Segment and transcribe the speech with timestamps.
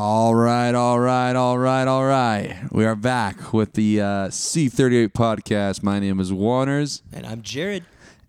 [0.00, 2.54] All right, all right, all right, all right.
[2.70, 5.82] We are back with the uh, C38 podcast.
[5.82, 7.82] My name is Warners, And I'm Jared.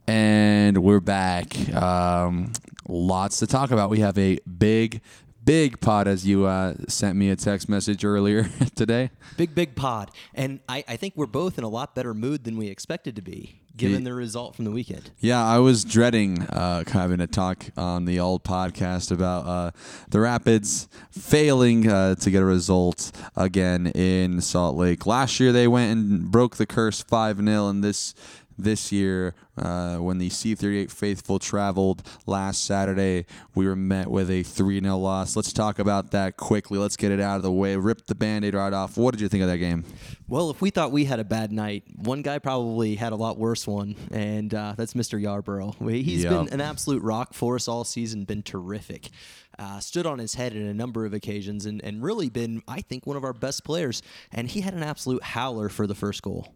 [0.08, 1.72] and we're back.
[1.76, 2.54] Um,
[2.88, 3.92] lots to talk about.
[3.92, 5.02] We have a big,
[5.50, 8.44] big pod, as you uh, sent me a text message earlier
[8.76, 9.10] today.
[9.36, 10.12] Big, big pod.
[10.36, 13.24] And I, I think we're both in a lot better mood than we expected to
[13.24, 15.10] be, given the result from the weekend.
[15.18, 19.72] Yeah, I was dreading uh, having a talk on the old podcast about uh,
[20.10, 25.08] the Rapids failing uh, to get a result again in Salt Lake.
[25.08, 28.14] Last year they went and broke the curse 5 0, and this
[28.62, 34.44] this year, uh, when the C38 faithful traveled last Saturday, we were met with a
[34.44, 35.36] 3 0 loss.
[35.36, 36.78] Let's talk about that quickly.
[36.78, 37.76] Let's get it out of the way.
[37.76, 38.98] Rip the band aid right off.
[38.98, 39.86] What did you think of that game?
[40.28, 43.38] Well, if we thought we had a bad night, one guy probably had a lot
[43.40, 45.20] worse one, and uh, that's Mr.
[45.22, 45.90] Yarbrough.
[46.04, 46.30] He's Yeah.
[46.32, 49.10] been an absolute rock for us all season, been terrific.
[49.58, 52.80] Uh, stood on his head in a number of occasions and, and really been, I
[52.80, 54.02] think, one of our best players.
[54.32, 56.54] And he had an absolute howler for the first goal.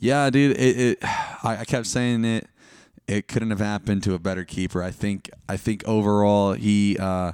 [0.00, 0.56] Yeah, dude.
[0.56, 0.98] It, it
[1.46, 2.48] I, I kept saying it.
[3.06, 4.82] It couldn't have happened to a better keeper.
[4.82, 5.30] I think.
[5.48, 7.32] I think overall he uh,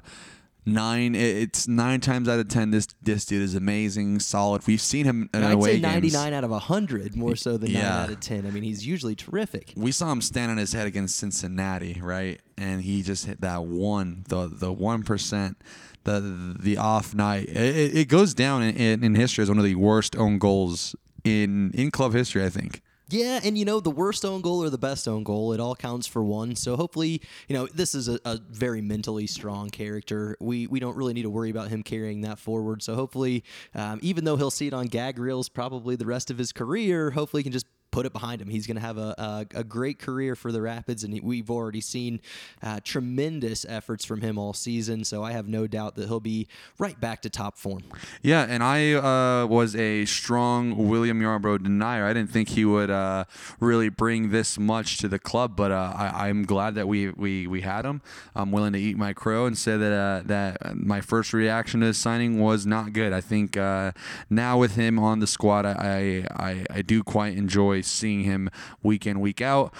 [0.67, 1.15] nine.
[1.15, 2.71] It's nine times out of ten.
[2.71, 4.67] This this dude is amazing, solid.
[4.67, 6.13] We've seen him in I'd away say games.
[6.13, 8.47] 99 out of 100 more so than 9 out of 10.
[8.47, 9.73] I mean, he's usually terrific.
[9.77, 12.41] We saw him stand on his head against Cincinnati, right?
[12.59, 15.57] And he just hit that one, the the one percent,
[16.05, 17.49] the the off night.
[17.49, 20.39] It, it- it goes down in, in, in history as one of the worst own
[20.39, 22.45] goals in in club history.
[22.45, 22.83] I think.
[23.13, 25.77] Yeah, and you know, the worst own goal or the best own goal, it all
[25.77, 26.57] counts for one.
[26.57, 30.35] So hopefully, you know, this is a, a very mentally strong character.
[30.41, 32.83] We we don't really need to worry about him carrying that forward.
[32.83, 36.39] So hopefully, um, even though he'll see it on gag reels probably the rest of
[36.39, 38.49] his career, hopefully he can just put it behind him.
[38.49, 39.15] He's going to have a,
[39.55, 42.21] a, a great career for the Rapids, and we've already seen
[42.63, 45.05] uh, tremendous efforts from him all season.
[45.05, 47.83] So I have no doubt that he'll be right back to top form.
[48.23, 52.07] Yeah, and I uh, was a strong William Yarbrough denier.
[52.07, 53.25] I didn't think he would uh,
[53.61, 57.47] really bring this much to the club, but uh, I, I'm glad that we, we,
[57.47, 58.01] we had him.
[58.35, 61.87] I'm willing to eat my crow and say that uh, that my first reaction to
[61.87, 63.13] his signing was not good.
[63.13, 63.93] I think uh,
[64.31, 68.51] now with him on the squad, I, I, I do quite enjoy seeing him
[68.83, 69.75] week in week out.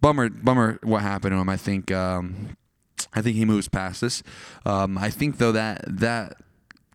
[0.00, 1.48] Bummer, bummer, what happened to him.
[1.48, 1.90] I think.
[1.92, 2.56] Um,
[3.12, 4.22] I think he moves past this.
[4.64, 6.36] Um, I think though that that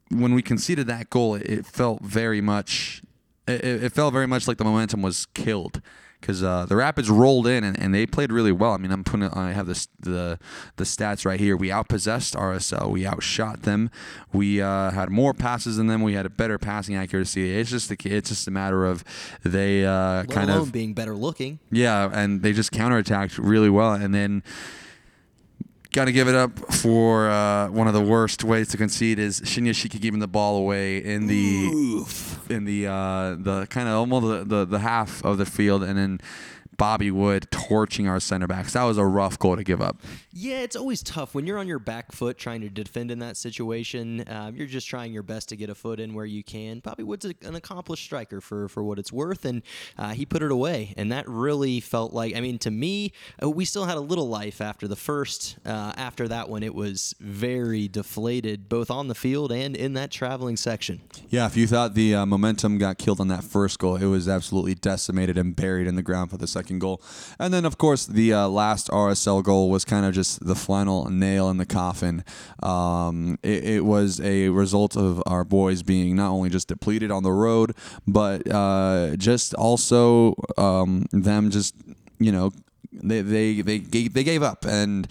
[0.10, 3.02] when we conceded that goal, it, it felt very much.
[3.48, 5.82] It, it felt very much like the momentum was killed
[6.26, 8.72] because uh, the Rapids rolled in and, and they played really well.
[8.72, 10.40] I mean, I'm putting I have this the
[10.78, 11.56] the stats right here.
[11.56, 12.90] We outpossessed RSL.
[12.90, 13.92] We outshot them.
[14.34, 16.02] We uh, had more passes than them.
[16.02, 17.56] We had a better passing accuracy.
[17.56, 19.04] It's just a, it's just a matter of
[19.44, 21.60] they uh, kind alone of being better looking.
[21.72, 24.42] yeah, and they just counterattacked really well, and then
[25.96, 29.40] got to give it up for uh, one of the worst ways to concede is
[29.40, 32.04] Shinyashiki giving the ball away in the
[32.50, 35.98] in the uh, the kind of almost the, the the half of the field, and
[35.98, 36.20] then
[36.78, 38.74] Bobby Wood torching our center backs.
[38.74, 40.02] That was a rough goal to give up.
[40.32, 43.38] Yeah, it's always tough when you're on your back foot trying to defend in that
[43.38, 44.24] situation.
[44.28, 46.80] Um, you're just trying your best to get a foot in where you can.
[46.80, 49.62] Bobby Wood's a, an accomplished striker for for what it's worth, and
[49.98, 50.94] uh, he put it away.
[50.98, 54.28] And that really felt like, I mean, to me, uh, we still had a little
[54.28, 55.58] life after the first.
[55.66, 60.12] Uh, after that one, it was very deflated, both on the field and in that
[60.12, 61.02] traveling section.
[61.30, 64.28] Yeah, if you thought the uh, momentum got killed on that first goal, it was
[64.28, 67.02] absolutely decimated and buried in the ground for the second goal.
[67.40, 71.10] And then, of course, the uh, last RSL goal was kind of just the final
[71.10, 72.24] nail in the coffin.
[72.62, 77.24] Um, it, it was a result of our boys being not only just depleted on
[77.24, 77.76] the road,
[78.08, 81.76] but uh, just also um, them just,
[82.20, 82.52] you know,
[82.92, 84.66] they, they, they, they gave up.
[84.66, 85.08] And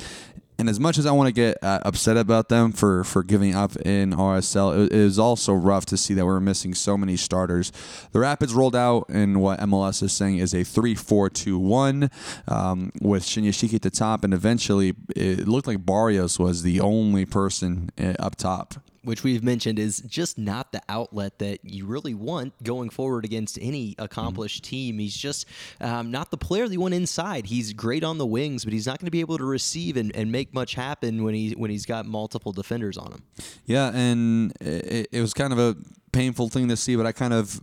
[0.59, 3.55] and as much as I want to get uh, upset about them for, for giving
[3.55, 6.97] up in RSL, it, it was also rough to see that we were missing so
[6.97, 7.73] many starters.
[8.13, 12.11] The Rapids rolled out in what MLS is saying is a 3 4 2 1
[12.49, 17.25] um, with Shinyashiki at the top, and eventually it looked like Barrios was the only
[17.25, 18.75] person uh, up top.
[19.05, 23.59] Which we've mentioned is just not the outlet that you really want going forward against
[23.61, 24.99] any accomplished team.
[24.99, 25.47] He's just
[25.81, 27.47] um, not the player that you want inside.
[27.47, 30.15] He's great on the wings, but he's not going to be able to receive and,
[30.17, 33.23] and make much happen when he when he's got multiple defenders on him.
[33.67, 35.77] Yeah, and it, it was kind of a
[36.13, 37.61] painful thing to see, but I kind of,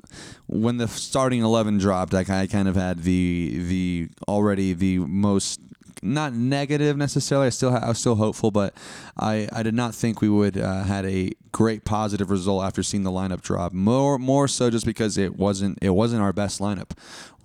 [0.47, 5.59] when the starting eleven dropped, I, I kind of had the the already the most
[6.01, 7.47] not negative necessarily.
[7.47, 8.73] I still I was still hopeful, but
[9.17, 13.03] I, I did not think we would uh, had a great positive result after seeing
[13.03, 13.73] the lineup drop.
[13.73, 16.91] More more so just because it wasn't it wasn't our best lineup.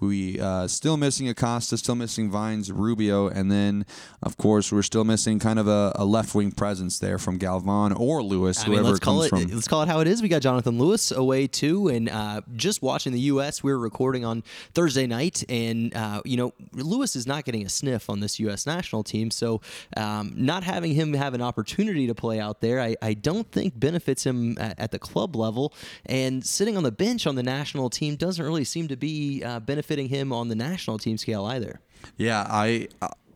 [0.00, 3.86] We uh, still missing Acosta, still missing Vines, Rubio, and then
[4.22, 7.92] of course we're still missing kind of a, a left wing presence there from Galvan
[7.92, 9.54] or Lewis, I mean, whoever let's it call comes it from.
[9.54, 10.22] let's call it how it is.
[10.22, 13.62] We got Jonathan Lewis away too, and uh, just watching the U.S.
[13.62, 14.42] We were recording on
[14.74, 18.66] Thursday night, and uh, you know Lewis is not getting a sniff on this U.S.
[18.66, 19.60] national team, so
[19.96, 23.78] um, not having him have an opportunity to play out there, I, I don't think
[23.78, 25.72] benefits him at, at the club level.
[26.06, 29.60] And sitting on the bench on the national team doesn't really seem to be uh,
[29.86, 31.80] benefiting him on the national team scale either.
[32.16, 32.88] Yeah, I.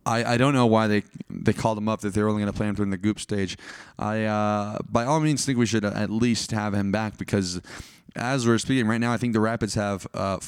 [0.07, 2.57] I, I don't know why they they called him up that they're only going to
[2.57, 3.59] play him during the group stage.
[3.99, 7.61] I uh, by all means think we should at least have him back because
[8.17, 10.39] as we're speaking right now, I think the Rapids have uh,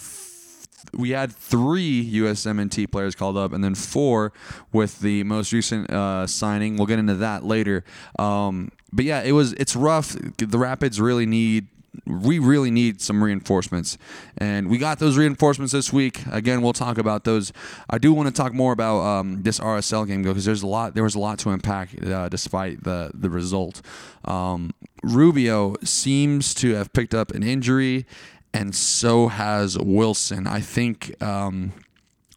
[0.96, 4.32] we had three USMNT players called up and then four
[4.72, 6.78] with the most recent uh, signing.
[6.78, 7.84] We'll get into that later.
[8.18, 10.16] Um, but yeah, it was it's rough.
[10.38, 11.68] The Rapids really need
[12.06, 13.98] we really need some reinforcements.
[14.38, 16.24] And we got those reinforcements this week.
[16.30, 17.52] Again, we'll talk about those.
[17.90, 20.94] I do want to talk more about um, this RSL game because there's a lot.
[20.94, 23.82] There was a lot to unpack uh, despite the the result.
[24.24, 24.72] Um,
[25.02, 28.06] Rubio seems to have picked up an injury,
[28.54, 30.46] and so has Wilson.
[30.46, 31.22] I think.
[31.22, 31.72] Um,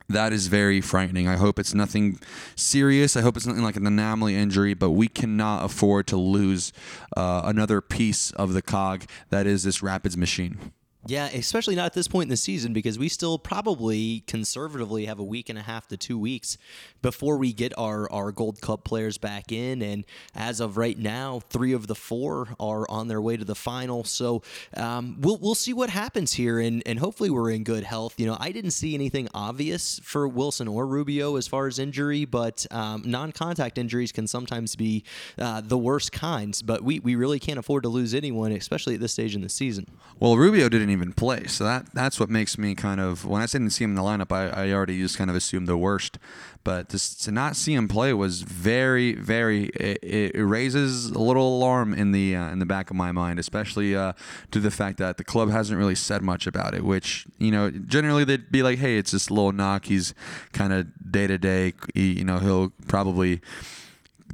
[0.09, 1.27] that is very frightening.
[1.27, 2.19] I hope it's nothing
[2.55, 3.15] serious.
[3.15, 6.71] I hope it's nothing like an anomaly injury, but we cannot afford to lose
[7.17, 10.71] uh, another piece of the cog that is this Rapids machine.
[11.07, 15.19] Yeah, especially not at this point in the season because we still probably conservatively have
[15.19, 16.57] a week and a half to two weeks
[17.03, 19.83] before we get our, our Gold Cup players back in.
[19.83, 20.03] And
[20.33, 24.03] as of right now, three of the four are on their way to the final.
[24.03, 24.41] So
[24.75, 26.59] um, we'll, we'll see what happens here.
[26.59, 28.19] And, and hopefully we're in good health.
[28.19, 32.25] You know, I didn't see anything obvious for Wilson or Rubio as far as injury,
[32.25, 35.03] but um, non contact injuries can sometimes be
[35.37, 36.63] uh, the worst kinds.
[36.63, 39.49] But we, we really can't afford to lose anyone, especially at this stage in the
[39.49, 39.85] season.
[40.19, 43.45] Well, Rubio didn't even play, so that that's what makes me kind of when I
[43.45, 46.17] didn't see him in the lineup, I, I already just kind of assumed the worst.
[46.65, 49.65] But to, to not see him play was very, very.
[49.65, 53.37] It, it raises a little alarm in the uh, in the back of my mind,
[53.37, 54.13] especially uh,
[54.49, 56.83] to the fact that the club hasn't really said much about it.
[56.83, 59.85] Which you know, generally they'd be like, "Hey, it's just a little knock.
[59.85, 60.15] He's
[60.53, 61.73] kind of day to day.
[61.93, 63.41] You know, he'll probably."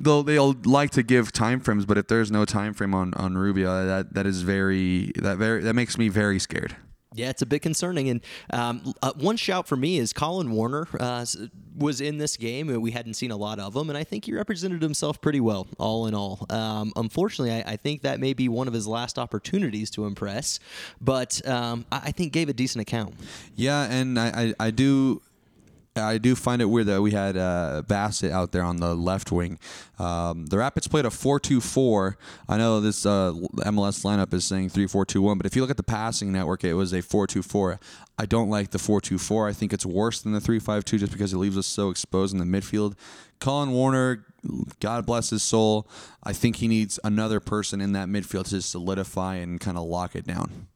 [0.02, 3.38] They'll they'll like to give time frames, but if there's no time frame on on
[3.38, 6.76] Rubio, that that is very that very that makes me very scared.
[7.14, 8.08] Yeah, it's a bit concerning.
[8.08, 8.22] And
[8.52, 11.26] um, uh, one shout for me is Colin Warner uh,
[11.78, 12.68] was in this game.
[12.82, 15.68] We hadn't seen a lot of him, and I think he represented himself pretty well,
[15.78, 16.46] all in all.
[16.50, 20.62] Um, unfortunately, I, I, think that may be one of his last opportunities to impress,
[21.02, 23.14] but um, I, I, think gave a decent account.
[23.56, 25.22] Yeah, and I, I, I do
[25.96, 29.32] I do find it weird that we had uh, Bassett out there on the left
[29.32, 29.60] wing.
[30.00, 32.18] Um, the Rapids played a 4 2 4.
[32.48, 35.62] I know this uh, MLS lineup is saying 3 4 2 1, but if you
[35.62, 37.80] look at the passing network, it was a 4 2 4.
[38.18, 39.50] I don't like the 4 2 4.
[39.50, 41.90] I think it's worse than the 3 5 2 just because it leaves us so
[41.90, 42.94] exposed in the midfield.
[43.40, 44.26] Colin Warner,
[44.80, 45.90] God bless his soul.
[46.24, 50.16] I think he needs another person in that midfield to solidify and kind of lock
[50.16, 50.68] it down.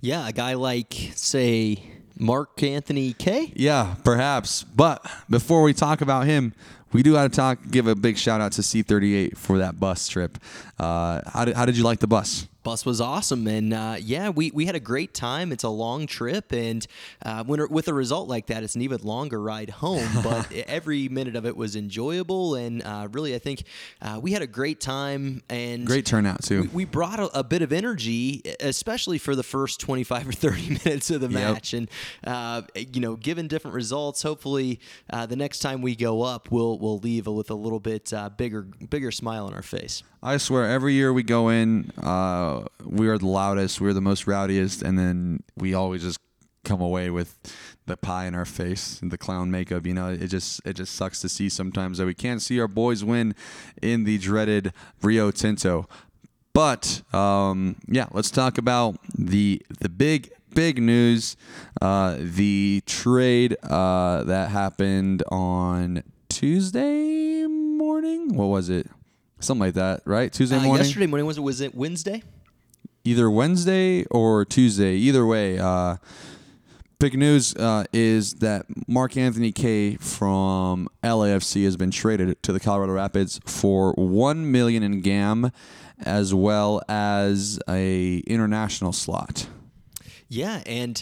[0.00, 1.82] Yeah, a guy like, say,
[2.18, 3.52] Mark Anthony Kaye?
[3.54, 4.64] Yeah, perhaps.
[4.64, 6.54] But before we talk about him,
[6.92, 7.58] we do got to talk.
[7.70, 10.38] Give a big shout out to C38 for that bus trip.
[10.78, 12.46] Uh, how did how did you like the bus?
[12.66, 13.46] Bus was awesome.
[13.46, 15.52] And uh, yeah we, we had a great time.
[15.52, 16.50] It's a long trip.
[16.50, 16.84] And
[17.24, 20.08] uh, when, with a result like that it's an even longer ride home.
[20.26, 22.56] But every minute of it was enjoyable.
[22.56, 23.62] And uh, really i think
[24.02, 25.42] uh, we had a great time.
[25.48, 26.62] And great turnout too.
[26.62, 30.78] we, we brought a, a, bit of energy especially for the first 25 or 30
[30.84, 31.72] minutes of the match.
[31.72, 31.78] Yep.
[31.78, 31.90] and
[32.26, 36.76] uh, you know given different results hopefully uh, the next time we go up we'll
[36.80, 40.02] we'll leave with a little bit bigger bigger smile on our face.
[40.26, 44.26] I swear, every year we go in, uh, we are the loudest, we're the most
[44.26, 46.18] rowdiest, and then we always just
[46.64, 47.38] come away with
[47.86, 49.86] the pie in our face and the clown makeup.
[49.86, 52.68] You know, it just it just sucks to see sometimes that we can't see our
[52.68, 53.34] boys win
[53.80, 54.72] in the dreaded
[55.02, 55.88] Rio Tinto.
[56.52, 61.36] But um, yeah, let's talk about the the big big news,
[61.80, 68.34] uh, the trade uh, that happened on Tuesday morning.
[68.34, 68.88] What was it?
[69.40, 70.32] something like that, right?
[70.32, 70.84] Tuesday uh, morning.
[70.84, 71.42] Yesterday morning was it?
[71.42, 72.22] Was it Wednesday?
[73.06, 74.94] Either Wednesday or Tuesday.
[74.96, 75.96] Either way, uh,
[76.98, 82.58] big news uh, is that Mark Anthony Kaye from LAFC has been traded to the
[82.58, 85.52] Colorado Rapids for one million in GAM,
[86.04, 89.46] as well as a international slot.
[90.28, 91.00] Yeah, and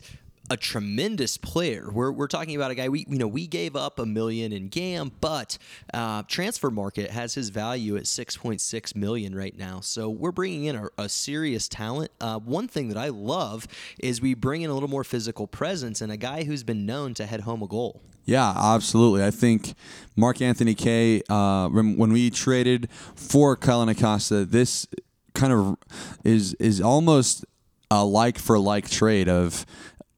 [0.50, 1.90] a tremendous player.
[1.90, 4.68] We're, we're talking about a guy we you know we gave up a million in
[4.68, 5.58] GAM, but
[5.92, 9.80] uh, transfer market has his value at 6.6 million right now.
[9.80, 12.10] So we're bringing in a, a serious talent.
[12.20, 13.66] Uh, one thing that I love
[13.98, 17.14] is we bring in a little more physical presence and a guy who's been known
[17.14, 18.02] to head home a goal.
[18.26, 19.22] Yeah, absolutely.
[19.22, 19.74] I think
[20.16, 21.22] Mark Anthony Kaye.
[21.28, 24.86] uh, when we traded for Kellyn Acosta, this
[25.34, 25.76] kind of
[26.22, 27.44] is is almost
[27.90, 29.66] a like for like trade of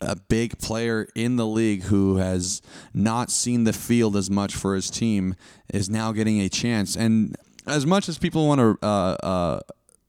[0.00, 2.62] a big player in the league who has
[2.92, 5.34] not seen the field as much for his team
[5.72, 6.96] is now getting a chance.
[6.96, 7.36] And
[7.66, 9.60] as much as people want to uh, uh,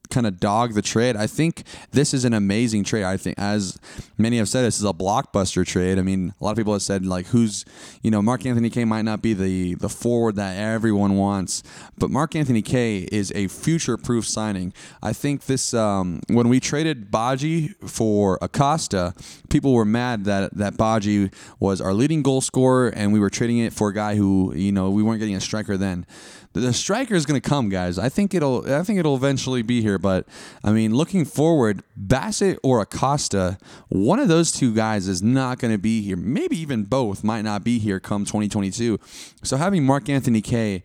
[0.09, 1.15] kind of dog the trade.
[1.15, 3.03] I think this is an amazing trade.
[3.03, 3.79] I think, as
[4.17, 5.99] many have said, this is a blockbuster trade.
[5.99, 7.65] I mean, a lot of people have said like, who's,
[8.01, 11.63] you know, Mark Anthony Kaye might not be the the forward that everyone wants,
[11.97, 14.73] but Mark Anthony Kaye is a future proof signing.
[15.01, 19.13] I think this um, when we traded Badji for Acosta,
[19.49, 23.59] people were mad that that Badji was our leading goal scorer, and we were trading
[23.59, 26.05] it for a guy who, you know, we weren't getting a striker then
[26.59, 27.97] the striker is going to come, guys.
[27.97, 28.71] I think it'll.
[28.71, 29.97] I think it'll eventually be here.
[29.97, 30.27] But
[30.63, 33.57] I mean, looking forward, Bassett or Acosta,
[33.89, 36.17] one of those two guys is not going to be here.
[36.17, 38.99] Maybe even both might not be here come 2022.
[39.43, 40.83] So having Mark Anthony Kaye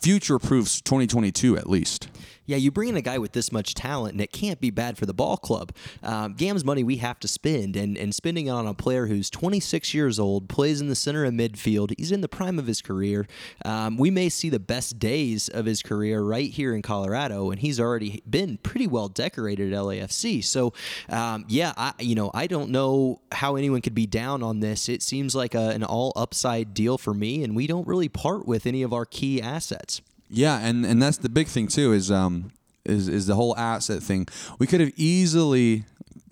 [0.00, 2.08] future proofs 2022 at least
[2.46, 4.98] yeah, you bring in a guy with this much talent, and it can't be bad
[4.98, 5.72] for the ball club.
[6.02, 9.30] Um, GAM's money we have to spend, and, and spending it on a player who's
[9.30, 11.94] 26 years old, plays in the center of midfield.
[11.96, 13.26] He's in the prime of his career.
[13.64, 17.60] Um, we may see the best days of his career right here in Colorado, and
[17.60, 20.44] he's already been pretty well decorated at LAFC.
[20.44, 20.72] So,
[21.08, 24.88] um, yeah, I, you know, I don't know how anyone could be down on this.
[24.88, 28.46] It seems like a, an all upside deal for me, and we don't really part
[28.46, 30.02] with any of our key assets.
[30.36, 32.50] Yeah, and and that's the big thing too is um
[32.84, 34.26] is is the whole asset thing.
[34.58, 35.84] We could have easily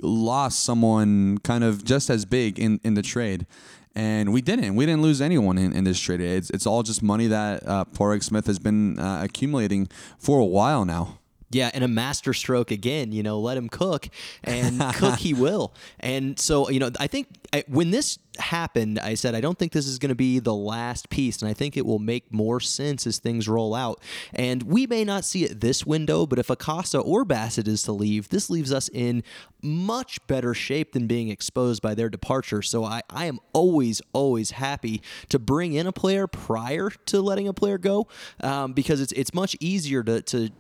[0.02, 3.46] lost someone kind of just as big in in the trade.
[3.94, 4.74] And we didn't.
[4.74, 6.22] We didn't lose anyone in, in this trade.
[6.22, 7.84] It's, it's all just money that uh,
[8.20, 11.18] Smith has been uh, accumulating for a while now.
[11.52, 13.12] Yeah, and a master stroke again.
[13.12, 14.08] You know, let him cook,
[14.42, 15.74] and cook he will.
[16.00, 19.72] And so, you know, I think I, when this happened, I said I don't think
[19.72, 22.60] this is going to be the last piece, and I think it will make more
[22.60, 24.00] sense as things roll out.
[24.32, 27.92] And we may not see it this window, but if Acosta or Bassett is to
[27.92, 29.22] leave, this leaves us in
[29.62, 32.62] much better shape than being exposed by their departure.
[32.62, 37.48] So I, I am always, always happy to bring in a player prior to letting
[37.48, 38.08] a player go,
[38.40, 40.50] um, because it's it's much easier to to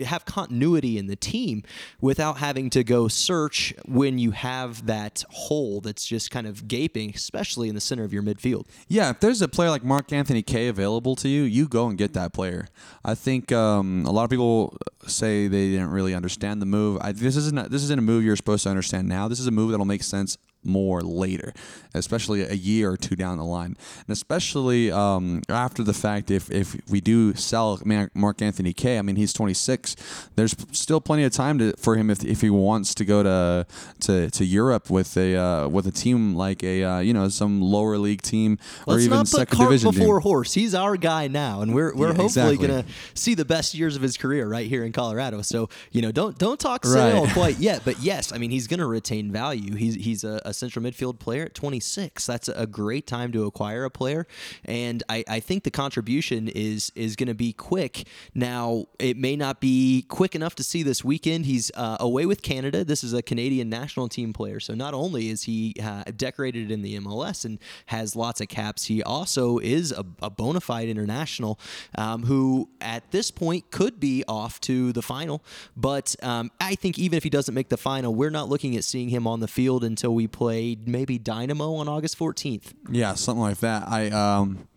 [0.00, 1.62] have continuity in the team
[2.00, 7.12] without having to go search when you have that hole that's just kind of gaping,
[7.14, 8.66] especially in the center of your midfield.
[8.88, 11.96] Yeah, if there's a player like Mark Anthony Kaye available to you, you go and
[11.96, 12.68] get that player.
[13.04, 16.98] I think um, a lot of people say they didn't really understand the move.
[17.00, 19.28] I, this isn't this isn't a move you're supposed to understand now.
[19.28, 21.54] This is a move that'll make sense more later,
[21.94, 23.76] especially a year or two down the line,
[24.06, 26.30] and especially um, after the fact.
[26.30, 27.80] If if we do sell
[28.14, 29.96] Mark Anthony Kaye, I mean he's 26.
[30.36, 33.66] There's still plenty of time to, for him if, if he wants to go to
[34.00, 37.60] to, to Europe with a uh, with a team like a uh, you know some
[37.60, 40.22] lower league team or Let's even not second put cart division before team.
[40.22, 40.54] horse.
[40.54, 42.66] He's our guy now, and we're we're Yeah, hopefully exactly.
[42.68, 45.42] gonna see the best years of his career right here in Colorado.
[45.42, 47.32] So you know, don't don't talk sale Right.
[47.34, 49.74] quite yet, but yes, I mean he's gonna retain value.
[49.74, 51.87] He's he's a, a central midfield player at 26.
[51.96, 54.26] That's a great time to acquire a player,
[54.64, 58.06] and I, I think the contribution is is gonna be quick.
[58.34, 61.46] Now it may not be quick enough to see this weekend.
[61.46, 62.84] He's uh, away with Canada.
[62.84, 66.82] This is a Canadian national team player, so not only is he uh, decorated in
[66.82, 71.58] the MLS and has lots of caps, he also is a, a bona fide international
[71.96, 75.42] um, who at this point could be off to the final.
[75.76, 78.84] But um, I think even if he doesn't make the final, we're not looking at
[78.84, 82.72] seeing him on the field until we play maybe Dynamo on August 14th.
[82.90, 83.88] Yeah, something like that.
[83.88, 84.68] I um,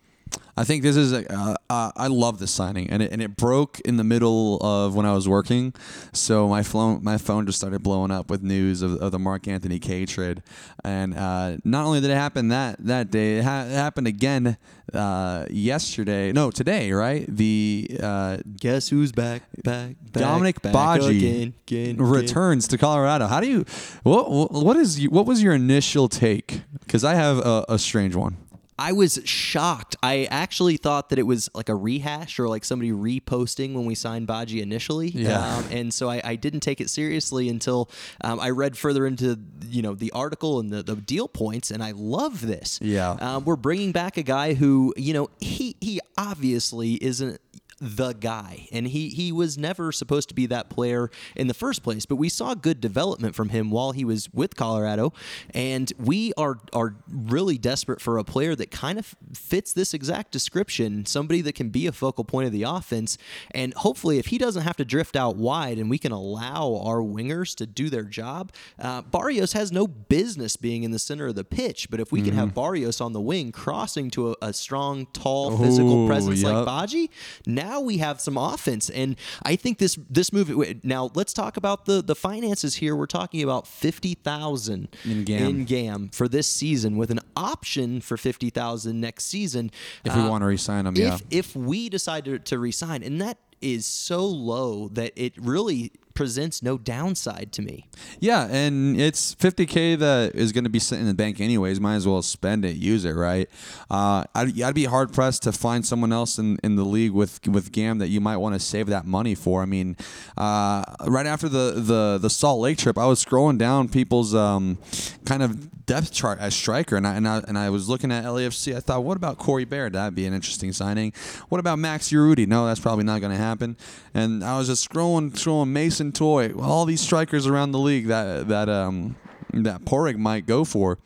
[0.54, 1.32] I think this is a.
[1.32, 4.94] Uh, uh, I love this signing, and it, and it broke in the middle of
[4.94, 5.72] when I was working,
[6.12, 9.48] so my phone my phone just started blowing up with news of, of the Mark
[9.48, 10.42] Anthony Kaye trade,
[10.84, 14.58] and uh, not only did it happen that that day, it, ha- it happened again
[14.92, 16.32] uh, yesterday.
[16.32, 17.24] No, today, right?
[17.28, 19.44] The uh, Guess who's back?
[19.64, 19.96] Back.
[20.12, 21.96] back Dominique back Badji again, again, again.
[22.06, 23.26] returns to Colorado.
[23.26, 23.64] How do you?
[24.02, 26.60] What what is you- what was your initial take?
[26.80, 28.36] Because I have a, a strange one.
[28.78, 29.96] I was shocked.
[30.02, 33.94] I actually thought that it was like a rehash or like somebody reposting when we
[33.94, 35.08] signed Badji initially.
[35.08, 35.56] Yeah.
[35.56, 37.90] Um, and so I, I didn't take it seriously until
[38.22, 39.38] um, I read further into
[39.68, 42.78] you know the article and the, the deal points, and I love this.
[42.82, 43.12] Yeah.
[43.12, 47.40] Um, we're bringing back a guy who you know he he obviously isn't
[47.82, 51.82] the guy, and he he was never supposed to be that player in the first
[51.82, 52.06] place.
[52.06, 55.12] But we saw good development from him while he was with Colorado,
[55.52, 60.30] and we are are really desperate for a player that kind of fits this exact
[60.30, 61.04] description.
[61.06, 63.18] Somebody that can be a focal point of the offense,
[63.50, 66.98] and hopefully, if he doesn't have to drift out wide, and we can allow our
[66.98, 71.34] wingers to do their job, uh, Barrios has no business being in the center of
[71.34, 71.90] the pitch.
[71.90, 72.60] But if we can have Mm-hmm.
[72.60, 76.52] Barrios on the wing, crossing to a, a strong, tall, physical Ooh, presence yep.
[76.52, 77.08] like Badji,
[77.46, 78.90] now we have some offense.
[78.90, 80.50] And I think this this move.
[80.84, 82.94] Now let's talk about the the finances here.
[82.96, 85.42] We're talking about fifty thousand In GAM.
[85.48, 89.70] in GAM for this season, with an option for fifty thousand next season.
[90.04, 91.18] If we Uh, want to re-sign him, if yeah.
[91.30, 96.62] if we decide to, to resign, and that is so low that it really presents
[96.62, 97.88] no downside to me.
[98.20, 101.80] Yeah, and it's 50k that is going to be sitting in the bank anyways.
[101.80, 103.48] Might as well spend it, use it, right?
[103.90, 107.46] Uh, I'd, I'd be hard pressed to find someone else in, in the league with
[107.46, 109.62] with Gam that you might want to save that money for.
[109.62, 109.96] I mean,
[110.36, 114.78] uh, right after the, the the Salt Lake trip, I was scrolling down people's um,
[115.24, 118.24] kind of depth chart as striker, and I, and I and I was looking at
[118.24, 118.74] LAFC.
[118.76, 119.92] I thought, what about Corey Baird?
[119.92, 121.12] That'd be an interesting signing.
[121.48, 122.46] What about Max Urruti?
[122.46, 123.76] No, that's probably not going to happen.
[124.14, 128.48] And I was just scrolling, scrolling Mason Toye, all these strikers around the league that
[128.48, 129.14] that um
[129.52, 130.98] that Padraig might go for.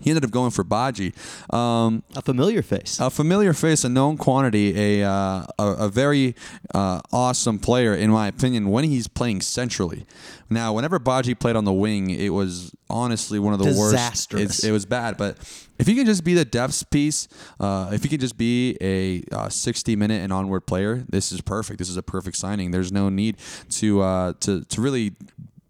[0.00, 1.12] He ended up going for Badji.
[1.52, 3.00] Um, A familiar face.
[3.00, 6.36] a familiar face, a known quantity, a uh, a, a very
[6.74, 10.06] uh, awesome player in my opinion when he's playing centrally.
[10.50, 13.94] Now, whenever Badji played on the wing, it was honestly one of the worst.
[14.40, 15.36] It's, it was bad, but
[15.78, 17.26] if you can just be the depth piece,
[17.58, 21.40] uh, if you can just be a uh, 60 minute and onward player, this is
[21.40, 21.78] perfect.
[21.78, 22.70] This is a perfect signing.
[22.70, 23.36] There's no need
[23.70, 25.12] to uh, to to really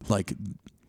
[0.08, 0.32] like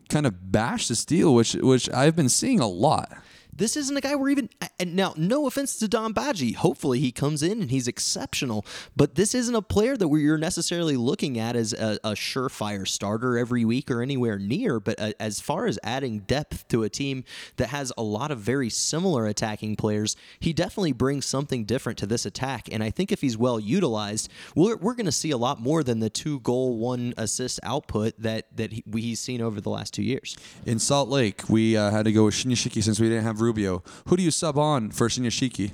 [0.09, 3.11] kind of bash this deal, which which I've been seeing a lot.
[3.59, 4.49] This isn't a guy we're even.
[4.79, 6.55] And now, no offense to Don Badji.
[6.55, 8.65] Hopefully, he comes in and he's exceptional.
[8.95, 13.37] But this isn't a player that we're necessarily looking at as a, a surefire starter
[13.37, 14.79] every week or anywhere near.
[14.79, 17.25] But as far as adding depth to a team
[17.57, 22.07] that has a lot of very similar attacking players, he definitely brings something different to
[22.07, 22.69] this attack.
[22.71, 25.83] And I think if he's well utilized, we're, we're going to see a lot more
[25.83, 29.93] than the two goal, one assist output that that he, he's seen over the last
[29.93, 30.37] two years.
[30.65, 33.83] In Salt Lake, we uh, had to go with Shinyashiki since we didn't have Rubio.
[34.07, 35.73] Who do you sub on for Shinyashiki?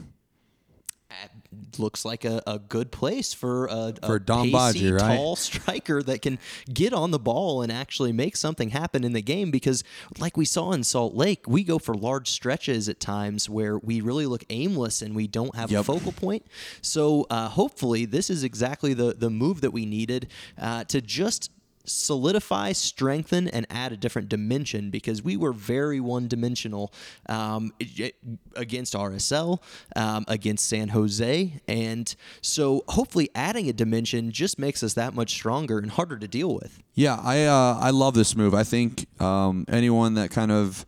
[1.79, 5.15] looks like a, a good place for a, a For Don pacey, right?
[5.15, 6.39] tall striker that can
[6.73, 9.51] get on the ball and actually make something happen in the game.
[9.51, 9.83] Because,
[10.17, 14.01] like we saw in Salt Lake, we go for large stretches at times where we
[14.01, 16.45] really look aimless and we don't have a focal point.
[16.81, 20.27] So, uh, hopefully, this is exactly the the move that we needed
[20.59, 21.51] uh, to just
[21.85, 26.91] solidify, strengthen, and add a different dimension because we were very one dimensional
[27.29, 28.15] um, it- it-
[28.55, 29.61] against RSL,
[29.95, 31.61] um, against San Jose.
[31.67, 36.27] And so hopefully adding a dimension just makes us that much stronger and harder to
[36.27, 36.81] deal with.
[36.93, 38.53] Yeah, I uh, I love this move.
[38.53, 40.85] I think um, anyone that kind of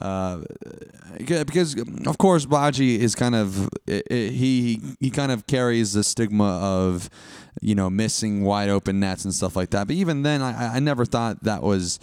[0.00, 0.40] uh,
[1.18, 1.76] because
[2.06, 6.58] of course Badji is kind of i i he he kind of carries the stigma
[6.60, 7.10] of
[7.60, 9.86] you know missing wide open nets and stuff like that.
[9.86, 11.98] But even then, I, I never thought that was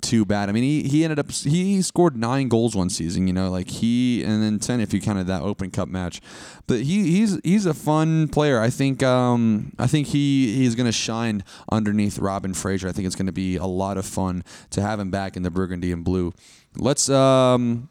[0.00, 0.48] too bad.
[0.48, 3.26] I mean, he, he ended up he scored nine goals one season.
[3.26, 6.20] You know, like he and then ten if you counted that Open Cup match.
[6.66, 8.60] But he he's he's a fun player.
[8.60, 12.88] I think um I think he he's gonna shine underneath Robin Fraser.
[12.88, 15.50] I think it's gonna be a lot of fun to have him back in the
[15.50, 16.32] burgundy and blue.
[16.76, 17.88] Let's um.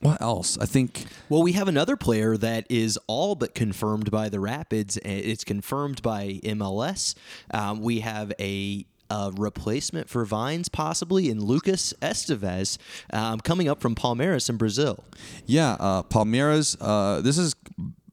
[0.00, 0.56] What else?
[0.58, 4.96] I think Well, we have another player that is all but confirmed by the Rapids.
[5.04, 7.14] It's confirmed by MLS.
[7.52, 12.78] Um, we have a a replacement for Vines, possibly in Lucas Esteves,
[13.12, 15.02] um, coming up from Palmeiras in Brazil.
[15.46, 16.76] Yeah, uh, Palmeiras.
[16.80, 17.54] Uh, this is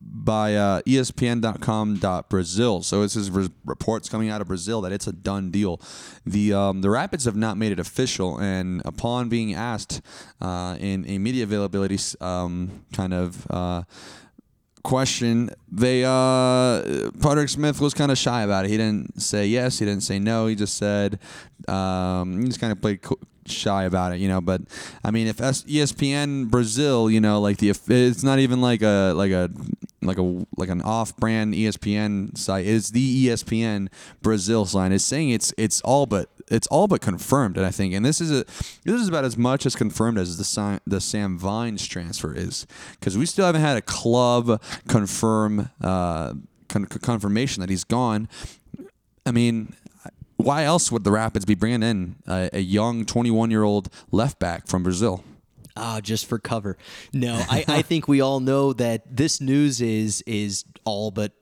[0.08, 2.82] by uh, ESPN.com.Brazil.
[2.84, 5.82] So this is re- reports coming out of Brazil that it's a done deal.
[6.26, 10.02] The um, the Rapids have not made it official, and upon being asked
[10.42, 13.46] uh, in a media availability um, kind of.
[13.50, 13.84] Uh,
[14.84, 19.80] question they uh Patrick Smith was kind of shy about it he didn't say yes
[19.80, 21.20] he didn't say no he just said
[21.68, 24.62] um he just kind of played co- shy about it you know but
[25.04, 29.32] I mean if ESPN Brazil you know like the it's not even like a like
[29.32, 29.50] a
[30.02, 33.90] like a like an off-brand ESPN site is the ESPN
[34.22, 37.94] Brazil sign is saying it's it's all but it's all but confirmed and I think
[37.94, 38.46] and this is a
[38.84, 42.68] this is about as much as confirmed as the sign, the Sam Vines transfer is
[42.92, 46.34] because we still haven't had a club confirm uh,
[46.68, 48.30] con- confirmation that he's gone.
[49.26, 49.74] I mean,
[50.38, 54.40] why else would the Rapids be bringing in a, a young 21 year old left
[54.40, 55.24] back from Brazil?
[55.78, 56.78] Ah, just for cover.
[57.14, 61.34] No, I, I think we all know that this news is is all but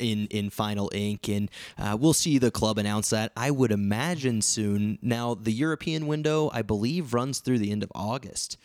[0.00, 3.32] in in final ink, and uh, we'll see the club announce that.
[3.36, 4.98] I would imagine soon.
[5.02, 8.56] Now, the European window, I believe, runs through the end of August.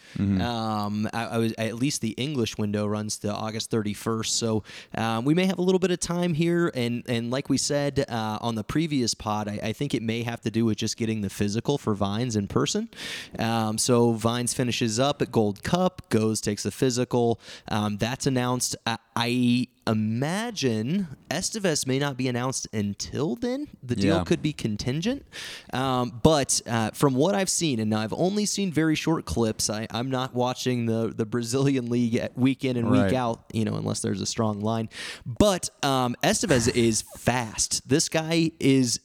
[0.41, 4.63] Um, I, I was at least the English window runs to August 31st, so
[4.95, 6.71] um, we may have a little bit of time here.
[6.73, 10.23] And and like we said uh, on the previous pod, I, I think it may
[10.23, 12.89] have to do with just getting the physical for Vines in person.
[13.37, 17.39] Um, so Vines finishes up at Gold Cup, goes takes the physical.
[17.69, 18.75] Um, that's announced.
[18.85, 23.67] I, I imagine Esteves may not be announced until then.
[23.83, 24.23] The deal Yeah.
[24.23, 25.25] could be contingent.
[25.73, 29.87] Um, but uh, from what I've seen, and I've only seen very short clips, I,
[29.91, 33.05] I'm not watching the, the Brazilian league at week in and Right.
[33.05, 34.89] week out, you know, unless there's a strong line.
[35.25, 37.87] But um, Esteves is fast.
[37.87, 38.99] This guy is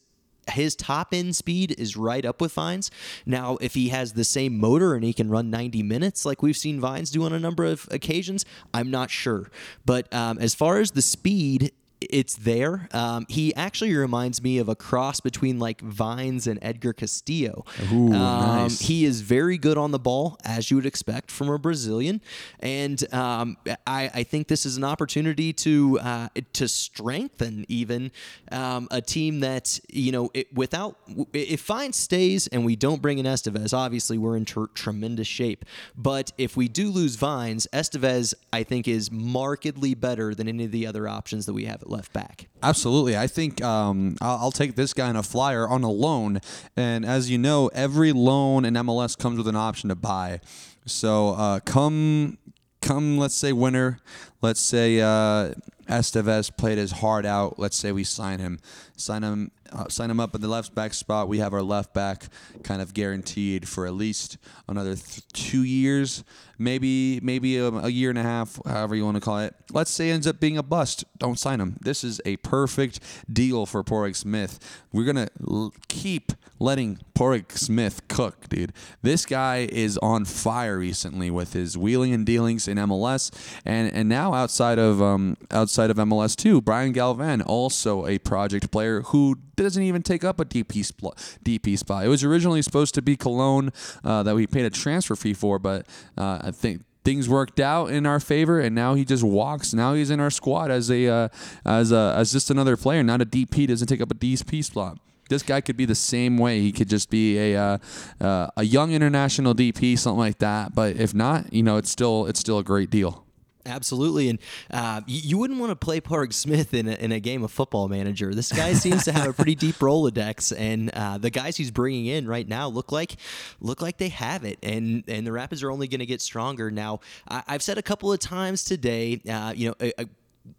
[0.53, 2.91] his top end speed is right up with Vines.
[3.27, 6.57] Now, if he has the same motor and he can run 90 minutes like we've
[6.57, 9.51] seen Vines do on a number of occasions, I'm not sure.
[9.85, 12.89] But um, as far as the speed, it's there.
[12.93, 17.65] Um, he actually reminds me of a cross between like Vines and Edgar Castillo.
[17.93, 18.81] Ooh, Um, nice.
[18.81, 22.21] He is very good on the ball, as you would expect from a Brazilian,
[22.61, 28.11] and um, I, I think this is an opportunity to uh, to strengthen even
[28.53, 30.97] um, a team that you know it, without
[31.33, 35.65] if Vines stays and we don't bring in Esteves, obviously we're in tr- tremendous shape.
[35.97, 40.73] But if we do lose Vines, Esteves I think is markedly better than any of
[40.73, 42.49] the other options that we have at left back.
[42.63, 43.17] Absolutely.
[43.17, 46.41] I think um, I'll, I'll take this guy in a flyer on a loan.
[46.77, 50.41] And as you know, every loan in MLS comes with an option to buy.
[50.87, 52.39] So uh, come,
[52.83, 53.99] come, let's say winter.
[54.43, 55.53] Let's say uh,
[55.91, 57.59] Esteves played his heart out.
[57.59, 58.61] Let's say we sign him,
[58.97, 61.29] sign him, uh, sign him up in the left back spot.
[61.29, 62.25] We have our left back
[62.63, 66.25] kind of guaranteed for at least another th- two years,
[66.59, 69.55] maybe maybe a, a year and a half, however you want to call it.
[69.73, 71.05] Let's say it ends up being a bust.
[71.19, 71.77] Don't sign him.
[71.81, 73.01] This is a perfect
[73.33, 74.59] deal for Padraig Smith.
[74.93, 78.73] We're gonna l- keep letting Padraig Smith cook, dude.
[79.03, 83.31] This guy is on fire recently with his wheeling and dealings in MLS,
[83.65, 86.61] and and now outside of um outside of MLS too.
[86.63, 91.17] Braian Galván, also a project player who doesn't even take up a DP spot.
[91.45, 92.05] DP spot.
[92.05, 93.73] It was originally supposed to be Colón
[94.05, 97.91] uh, that we paid a transfer fee for, but uh, I think things worked out
[97.91, 99.73] in our favor, and now he just walks.
[99.73, 101.29] Now he's in our squad as a uh,
[101.65, 103.69] as a as just another player, not a DP.
[103.69, 104.99] Doesn't take up a DP spot.
[105.29, 106.61] This guy could be the same way.
[106.61, 107.79] He could just be a uh,
[108.21, 110.75] uh, a young international DP, something like that.
[110.75, 113.25] But if not, you know, it's still it's still a great deal.
[113.67, 114.39] Absolutely, and
[114.71, 117.89] uh, you, wouldn't want to play Padraig Smith in a, in a game of Football
[117.89, 118.35] Manager.
[118.35, 122.07] This guy seems to have a pretty deep Rolodex, and uh, the guys he's bringing
[122.07, 123.17] in right now look like
[123.61, 126.71] look like they have it, and and the Rapids are only going to get stronger.
[126.71, 129.75] Now, I, I've said a couple of times today, uh, you know.
[129.81, 130.07] I, I,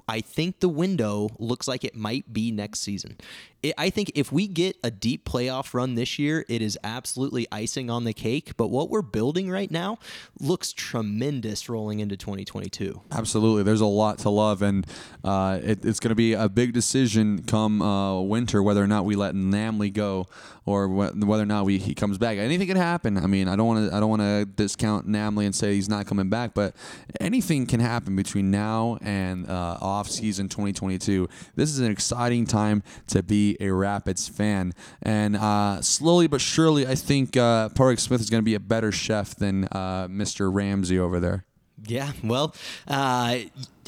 [0.07, 3.17] I think the window looks like it might be next season.
[3.63, 7.47] It, I think if we get a deep playoff run this year, it is absolutely
[7.51, 8.57] icing on the cake.
[8.57, 9.99] But what we're building right now
[10.39, 13.01] looks tremendous rolling into 2022.
[13.11, 14.85] Absolutely, there's a lot to love, and
[15.23, 19.05] uh, it, it's going to be a big decision come uh, winter whether or not
[19.05, 20.27] we let Namli go
[20.65, 22.37] or wh- whether or not we he comes back.
[22.37, 23.17] Anything can happen.
[23.17, 25.89] I mean, I don't want to I don't want to discount Namli and say he's
[25.89, 26.75] not coming back, but
[27.19, 31.27] anything can happen between now and uh, off season 2022.
[31.55, 36.85] This is an exciting time to be a Rapids fan, and uh, slowly but surely,
[36.85, 40.53] I think uh, Padraig Smith is going to be a better chef than uh, Mr.
[40.53, 41.45] Ramsay over there.
[41.87, 42.53] Yeah, well,
[42.87, 43.39] uh,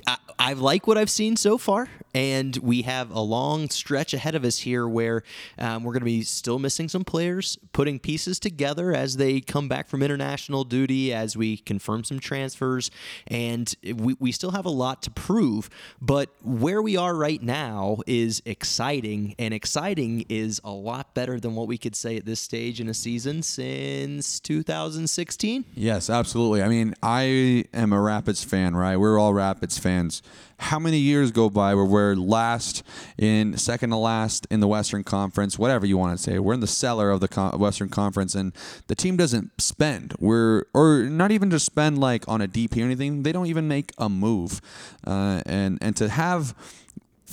[0.07, 4.35] I, I like what I've seen so far, and we have a long stretch ahead
[4.35, 5.23] of us here where
[5.57, 9.67] um, we're going to be still missing some players, putting pieces together as they come
[9.67, 12.91] back from international duty, as we confirm some transfers,
[13.27, 15.69] and we, we still have a lot to prove.
[16.01, 21.55] But where we are right now is exciting, and exciting is a lot better than
[21.55, 25.65] what we could say at this stage in a season since 2016.
[25.73, 26.61] Yes, absolutely.
[26.61, 28.97] I mean, I am a Rapids fan, right?
[28.97, 30.21] We're all Rapids fans.
[30.57, 32.83] How many years go by where we're last
[33.17, 36.39] in second to last in the Western Conference, whatever you want to say?
[36.39, 38.51] We're in the cellar of the Western Conference, and
[38.87, 40.13] the team doesn't spend.
[40.19, 43.23] We're or not even just spend like on a DP or anything.
[43.23, 44.61] They don't even make a move,
[45.07, 46.53] uh, and and to have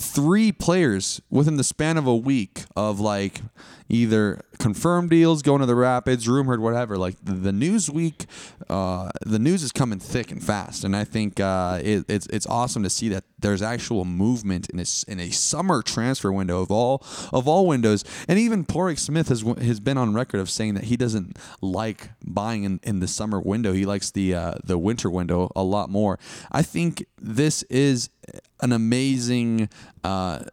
[0.01, 3.41] three players within the span of a week of like
[3.91, 6.97] either confirmed deals going to the Rapids, rumored, whatever.
[6.97, 8.25] Like the, news week,
[8.69, 12.47] uh, the news is coming thick and fast, and I think uh, it, it's it's
[12.47, 16.71] awesome to see that there's actual movement in a, in a summer transfer window of
[16.71, 20.75] all of all windows, and even Padraig Smith has has been on record of saying
[20.75, 23.73] that he doesn't like buying in, in the summer window.
[23.73, 26.17] He likes the uh, the winter window a lot more.
[26.51, 28.09] I think this is
[28.61, 29.69] an amazing
[30.03, 30.43] uh,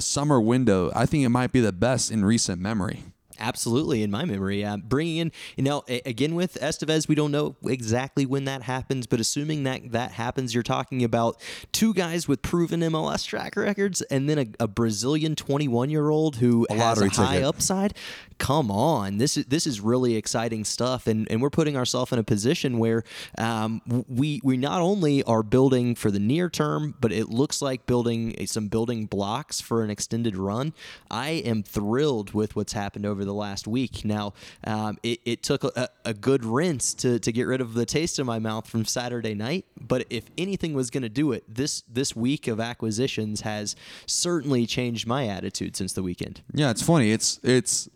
[0.00, 0.90] summer window.
[0.94, 3.04] I think it might be the best in recent memory.
[3.40, 7.32] Absolutely, in my memory, uh, bringing in you know a- again with Esteves, we don't
[7.32, 11.40] know exactly when that happens, but assuming that that happens, you're talking about
[11.72, 16.36] two guys with proven MLS track records, and then a, a Brazilian 21 year old
[16.36, 17.44] who A has a high ticket.
[17.44, 17.94] upside.
[18.38, 22.18] Come on, this is this is really exciting stuff, and and we're putting ourselves in
[22.18, 23.04] a position where
[23.38, 27.86] um, we we not only are building for the near term, but it looks like
[27.86, 30.72] building some building blocks for an extended run.
[31.10, 34.04] I am thrilled with what's happened over the last week.
[34.04, 37.86] Now, um, it, it took a, a good rinse to, to get rid of the
[37.86, 39.64] taste in my mouth from Saturday night.
[39.80, 44.66] But if anything was going to do it, this this week of acquisitions has certainly
[44.66, 46.42] changed my attitude since the weekend.
[46.52, 47.10] Yeah, it's funny.
[47.10, 47.88] It's it's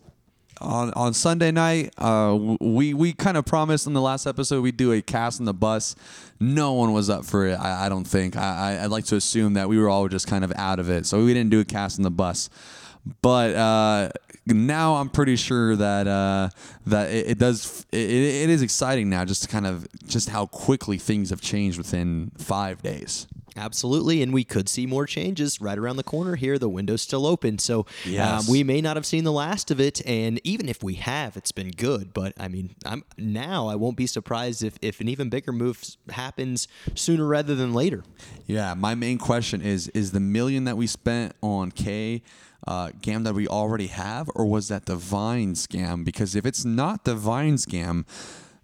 [0.61, 1.93] on on Sunday night.
[1.99, 5.47] Uh, we we kind of promised in the last episode we'd do a cast on
[5.47, 5.95] the bus.
[6.41, 7.55] No one was up for it.
[7.55, 8.37] I, I don't think.
[8.37, 10.91] I, I I'd like to assume that we were all just kind of out of
[10.91, 12.49] it, so we didn't do a cast on the bus.
[13.23, 14.11] But uh,
[14.47, 16.51] now I'm pretty sure that uh,
[16.87, 17.87] that it, it does.
[17.93, 21.79] It, it is exciting now, just to kind of just how quickly things have changed
[21.79, 23.27] within five days.
[23.59, 26.59] Absolutely, and we could see more changes right around the corner here.
[26.59, 28.45] The window's still open, so Yes.
[28.47, 30.01] um, we may not have seen the last of it.
[30.07, 32.15] And even if we have, it's been good.
[32.15, 35.83] But I mean, I'm now I won't be surprised if if an even bigger move
[36.11, 38.05] happens sooner rather than later.
[38.47, 42.23] Yeah, my main question is: Is the million that we spent on Kaye
[42.67, 46.05] uh, scam that we already have, or was that the Vines GAM?
[46.05, 48.07] Because if it's not the Vines GAM,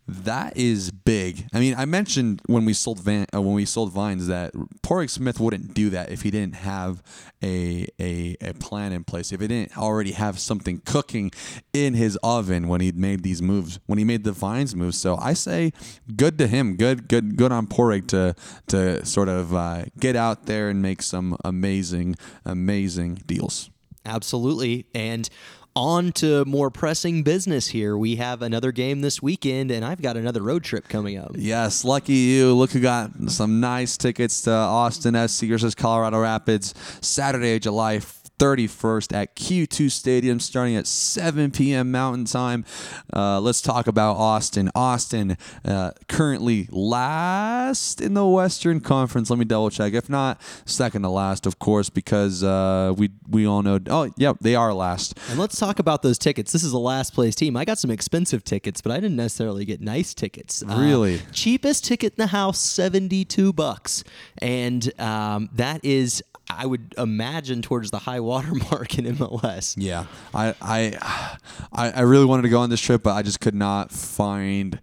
[0.06, 1.46] that is big.
[1.54, 5.08] I mean, I mentioned when we sold Van, uh, when we sold Vines that Padraig
[5.08, 7.02] Smith wouldn't do that if he didn't have
[7.42, 9.32] a, a a plan in place.
[9.32, 11.30] If he didn't already have something cooking
[11.72, 14.98] in his oven when he made these moves, when he made the Vines moves.
[14.98, 15.72] So I say,
[16.14, 16.76] good to him.
[16.76, 18.34] Good, good, good on Padraig to
[18.68, 23.70] to sort of uh, get out there and make some amazing, amazing deals.
[24.06, 24.86] Absolutely.
[24.94, 25.28] And
[25.76, 27.96] on to more pressing business here.
[27.96, 31.32] We have another game this weekend, and I've got another road trip coming up.
[31.34, 32.54] Yes, lucky you.
[32.54, 38.00] Look who got some nice tickets to Austin FC versus Colorado Rapids Saturday, July
[38.48, 41.90] 31st at Q2 Stadium starting at 7 p.m.
[41.90, 42.66] Mountain Time.
[43.12, 44.70] Uh, let's talk about Austin.
[44.74, 49.30] Austin uh, currently last in the Western Conference.
[49.30, 49.94] Let me double check.
[49.94, 53.78] If not, second to last, of course, because uh, we we all know.
[53.88, 55.18] Oh, yep, they are last.
[55.30, 56.52] And let's talk about those tickets.
[56.52, 57.56] This is the last place team.
[57.56, 60.62] I got some expensive tickets, but I didn't necessarily get nice tickets.
[60.62, 61.22] Uh, Really?
[61.32, 64.04] cheapest ticket in the house, seventy-two bucks,
[64.38, 69.74] and um, that is, I would imagine, towards the high water mark in MLS.
[69.78, 71.38] Yeah, I, I,
[71.72, 74.80] I really wanted to go on this trip, but I just could not find.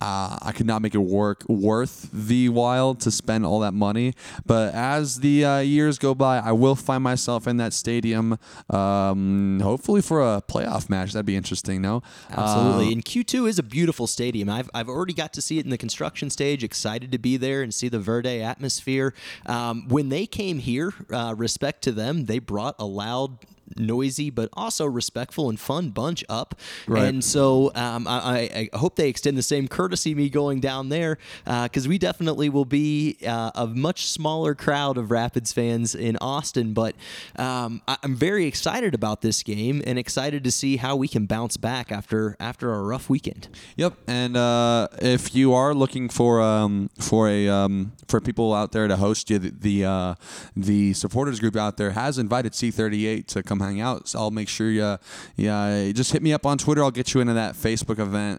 [0.00, 4.14] Uh, I could not make it work worth the while to spend all that money.
[4.44, 8.38] But as the uh, years go by, I will find myself in that stadium.
[8.68, 11.12] Um, hopefully for a playoff match.
[11.12, 11.80] That'd be interesting.
[11.80, 12.88] No, Absolutely.
[12.88, 14.50] Uh, and Q2 is a beautiful stadium.
[14.50, 16.64] I've, I've already got to see it in the construction stage.
[16.64, 19.14] Excited to be there and see the Verde atmosphere.
[19.46, 23.38] Um, when they came here, uh, respect to them, they brought a loud,
[23.76, 26.54] noisy, but also respectful and fun bunch up.
[26.86, 27.04] Right.
[27.04, 31.18] And so um, I, I hope they extend the same courtesy me going down there
[31.44, 36.72] because we definitely will be uh, a much smaller crowd of Rapids fans in Austin.
[36.72, 36.94] But
[37.36, 41.26] um, I, I'm very excited about this game and excited to see how we can
[41.26, 43.48] bounce back after after a rough weekend.
[43.76, 48.72] Yep, and uh, if you are looking for um, for a um, for people out
[48.72, 50.14] there to host you, the the, uh,
[50.56, 54.08] the supporters group out there has invited C38 to come hang out.
[54.08, 54.98] So I'll make sure you
[55.36, 56.82] yeah just hit me up on Twitter.
[56.82, 58.38] I'll get you into that Facebook event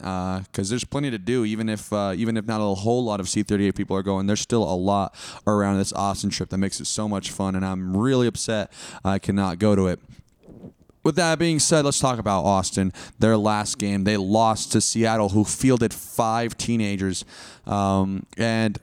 [0.51, 1.45] because there's plenty to do.
[1.45, 4.41] Even if uh, even if not a whole lot of C38 people are going, there's
[4.41, 5.15] still a lot
[5.47, 7.55] around this Austin trip that makes it so much fun.
[7.55, 8.71] And I'm really upset
[9.03, 9.99] I cannot go to it.
[11.03, 12.91] With that being said, let's talk about Austin.
[13.19, 17.25] Their last game, they lost to Seattle, who fielded five teenagers,
[17.67, 18.79] um, and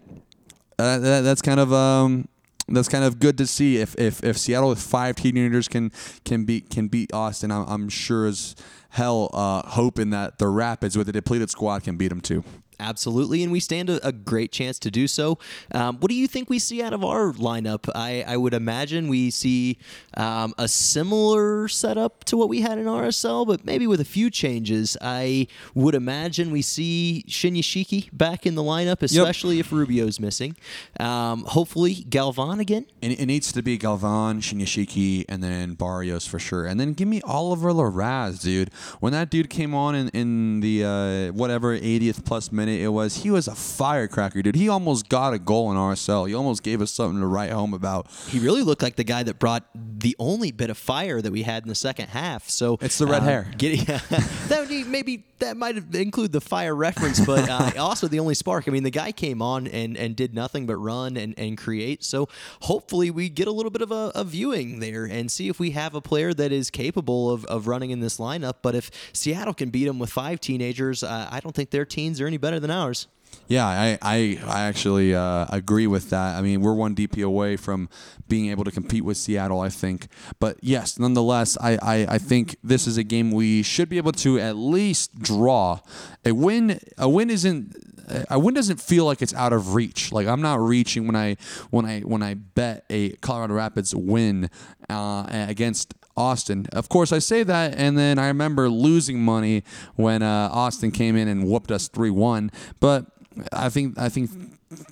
[0.79, 2.29] uh, that's kind of um,
[2.77, 3.79] that's kind of good to see.
[3.79, 5.93] If, if if Seattle with five teenagers can
[6.25, 8.55] can beat can beat Austin, I'm, I'm sure as
[8.91, 12.45] hell uh, hoping that the Rapids with a depleted squad can beat them too.
[12.83, 15.39] Absolutely, and we stand a, a great chance to do so.
[15.73, 17.89] Um, what do you think we see out of our lineup?
[17.95, 19.79] I, I would imagine we see
[20.17, 24.31] um, a similar setup to what we had in RSL, but maybe with a few
[24.31, 24.97] changes.
[25.01, 29.67] I would imagine we see Shinyashiki back in the lineup, especially yep.
[29.67, 30.57] if Rubio's missing.
[30.99, 32.87] Um, hopefully, Galvan again.
[33.01, 36.67] And it needs to be Galvan, Shinyashiki, and then Barrios for sure.
[36.67, 38.71] And then give me Oliver Larraz, dude.
[38.99, 42.89] When that dude came on in, in the uh, whatever 80th plus minute minute it
[42.89, 44.55] was, he was a firecracker, dude.
[44.57, 46.29] He almost got a goal in RSL.
[46.29, 48.11] He almost gave us something to write home about.
[48.29, 51.43] He really looked like the guy that brought the only bit of fire that we
[51.43, 52.49] had in the second half.
[52.49, 53.51] So it's the red uh, hair.
[53.57, 53.85] Getting,
[54.49, 58.69] that would maybe that might include the fire reference, but uh, also the only spark.
[58.69, 62.05] I mean, the guy came on and, and did nothing but run and, and create.
[62.05, 62.29] So
[62.61, 65.73] hopefully we get a little bit of a, a viewing there and see if we
[65.73, 68.57] have a player that is capable of, of running in this lineup.
[68.63, 72.21] But if Seattle can beat them with five teenagers, uh, I don't think their teens
[72.21, 73.09] are any better than ours.
[73.49, 76.37] Yeah, I I, I actually uh, agree with that.
[76.37, 77.89] I mean, we're one DP away from
[78.29, 80.09] being able to compete with Seattle, I think.
[80.39, 84.13] But yes, nonetheless, I, I, I think this is a game we should be able
[84.13, 85.81] to at least draw.
[86.25, 87.92] A win a win isn't
[88.31, 90.13] a win doesn't feel like it's out of reach.
[90.13, 91.37] Like I'm not reaching when I
[91.71, 94.51] when I when I bet a Colorado Rapids win
[94.89, 96.67] uh, against Austin.
[96.73, 99.65] Of course, I say that, and then I remember losing money
[99.97, 102.51] when uh, Austin came in and whooped us three one.
[102.81, 103.07] But
[103.53, 104.31] I think I think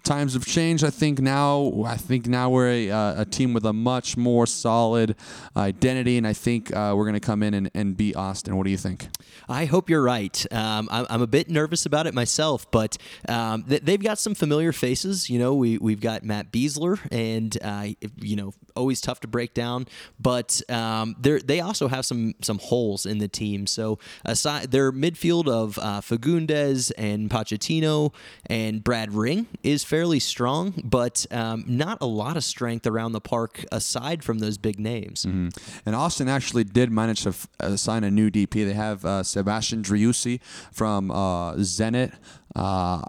[0.03, 0.85] times have changed.
[0.85, 4.47] I think now I think now we're a, uh, a team with a much more
[4.47, 5.17] solid
[5.57, 8.57] identity, and I think uh, we're going to come in and, and beat Austin.
[8.57, 9.09] What do you think?
[9.49, 10.47] I hope you're right.
[10.53, 12.97] Um, I'm, I'm, a bit nervous about it myself, but
[13.29, 15.29] um, th- they've got some familiar faces.
[15.29, 19.55] You know, we we've got Matt Besler, and uh, you know, always tough to break
[19.55, 19.87] down.
[20.19, 23.67] But um, they also have some some holes in the team.
[23.67, 28.13] So aside their midfield of uh, Fagúndez and Pochettino
[28.47, 33.21] and Brad Ring is fairly strong, but um, not a lot of strength around the
[33.21, 35.25] park aside from those big names.
[35.25, 35.49] Mm-hmm.
[35.87, 38.67] And Austin actually did manage to f- uh, sign a new DP.
[38.67, 40.41] They have uh, Sebastian Driussi
[40.73, 42.15] from uh, Zenit.
[42.55, 43.03] Uh,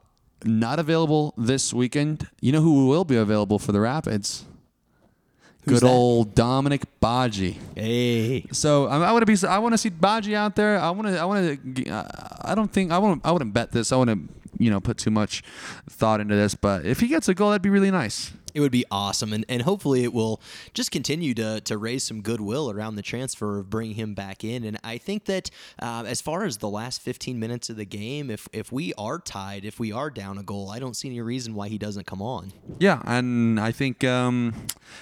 [0.43, 2.27] not available this weekend.
[2.41, 4.45] You know who will be available for the Rapids?
[5.65, 5.93] Who's Good that?
[5.93, 7.57] old Dominique Badji.
[7.75, 8.45] Hey.
[8.51, 9.47] So I, I want to be.
[9.47, 10.79] I want to see Baji out there.
[10.79, 11.17] I want to.
[11.19, 12.09] I want to.
[12.41, 13.21] I don't think I want.
[13.23, 13.91] I wouldn't bet this.
[13.91, 14.19] I want to
[14.61, 15.43] you know put too much
[15.89, 16.55] thought into this.
[16.55, 18.31] But if he gets a goal, that'd be really nice.
[18.53, 20.41] It would be awesome, and, and hopefully it will
[20.73, 24.65] just continue to, to raise some goodwill around the transfer of bringing him back in.
[24.65, 25.49] And I think that
[25.81, 29.19] uh, as far as the last 15 minutes of the game, if if we are
[29.19, 32.05] tied, if we are down a goal, I don't see any reason why he doesn't
[32.05, 32.51] come on.
[32.77, 34.53] Yeah, and I think um,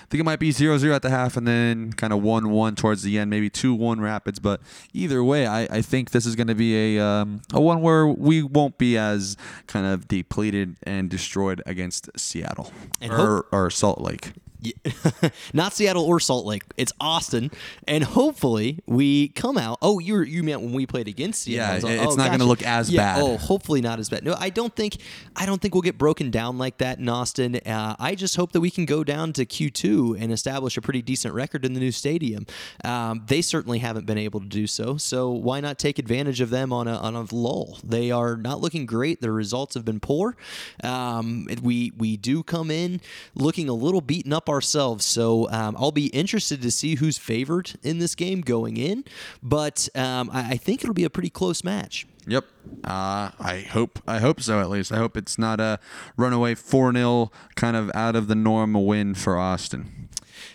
[0.03, 2.75] I think it might be 0-0 at the half, and then kind of one one
[2.75, 4.39] towards the end, maybe two one Rapids.
[4.39, 4.61] But
[4.93, 8.07] either way, I, I think this is going to be a um, a one where
[8.07, 9.37] we won't be as
[9.67, 12.71] kind of depleted and destroyed against Seattle
[13.19, 14.33] or, or Salt Lake.
[15.53, 16.63] Not Seattle or Salt Lake.
[16.75, 17.51] It's Austin,
[17.87, 19.77] and hopefully we come out.
[19.81, 21.89] Oh, you you meant when we played against Seattle?
[21.89, 23.23] Yeah, it's oh, not going to look as yeah, bad.
[23.23, 24.25] Oh, hopefully not as bad.
[24.25, 24.97] No, I don't think
[25.35, 27.55] I don't think we'll get broken down like that in Austin.
[27.55, 30.81] Uh, I just hope that we can go down to Q two and establish a
[30.81, 32.45] pretty decent record in the new stadium.
[32.83, 36.49] Um, they certainly haven't been able to do so, so why not take advantage of
[36.49, 37.77] them on a on a lull?
[37.83, 39.21] They are not looking great.
[39.21, 40.35] Their results have been poor.
[40.83, 42.99] Um, we we do come in
[43.35, 45.05] looking a little beaten up ourselves.
[45.05, 49.05] So um, I'll be interested to see who's favored in this game going in,
[49.41, 52.05] but um, I, I, think it'll be a pretty close match.
[52.27, 52.45] Yep.
[52.83, 53.99] Uh, I hope.
[54.07, 54.59] I hope so.
[54.59, 55.79] At least I hope it's not a
[56.17, 59.98] runaway four 0 kind of out of the norm win for Austin.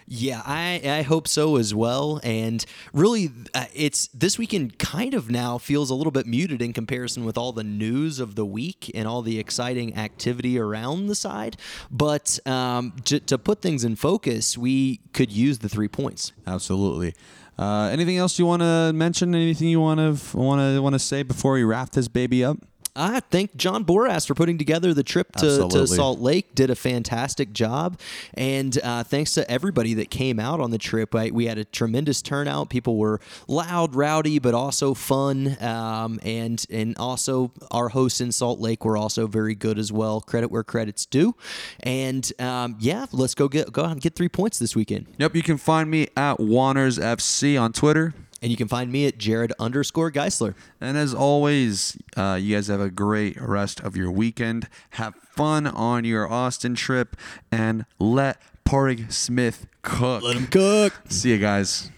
[0.07, 2.21] Yeah, I, I hope so as well.
[2.23, 6.73] And really, uh, it's this weekend kind of now feels a little bit muted in
[6.73, 11.15] comparison with all the news of the week and all the exciting activity around the
[11.15, 11.57] side.
[11.91, 16.33] But um, to, to put things in focus, we could use the three points.
[16.47, 17.15] Absolutely.
[17.57, 19.35] Uh, anything else you want to mention?
[19.35, 22.59] Anything you want to want to want to say before we wrap this baby up?
[22.97, 26.55] I thank John Boras for putting together the trip to, to Salt Lake.
[26.55, 27.99] Did a fantastic job,
[28.35, 31.15] and uh, thanks to everybody that came out on the trip.
[31.15, 32.71] I, we had a tremendous turnout.
[32.71, 35.61] People were loud, rowdy, but also fun.
[35.61, 40.21] Um, and and also our hosts in Salt Lake were also very good as well.
[40.21, 41.35] Credit where credit's due.
[41.81, 45.07] And um, yeah, let's go get go out and get three points this weekend.
[45.19, 48.15] Yep, you can find me at Wanners FC on Twitter.
[48.45, 50.55] And you can find me at Jared underscore Geisler.
[50.79, 54.69] And as always, uh, you guys have a great rest of your weekend.
[54.91, 57.17] Have fun on your Austin trip
[57.51, 60.23] and let Padraig Smith cook.
[60.23, 60.93] Let him cook.
[61.09, 61.91] See you guys.